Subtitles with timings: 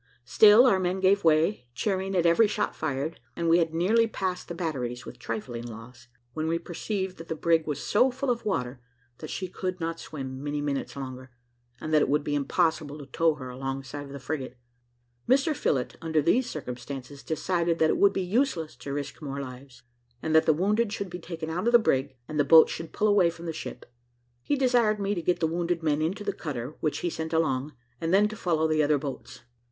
[0.25, 4.47] Still our men gave way, cheering at every shot fired, and we had nearly passed
[4.47, 8.43] the batteries, with trifling loss, when we perceived that the brig was so full of
[8.43, 8.81] water,
[9.19, 11.29] that she could not swim many minutes longer,
[11.79, 14.57] and that it would be impossible to tow her alongside of the frigate.
[15.29, 19.83] Mr Phillott, under these circumstances, decided that it would be useless to risk more lives,
[20.19, 22.91] and that the wounded should be taken out of the brig, and the boats should
[22.91, 23.85] pull away from the ship.
[24.41, 27.75] He desired me to get the wounded men into the cutter which he sent alongside,
[27.99, 29.41] and then to follow the other boats.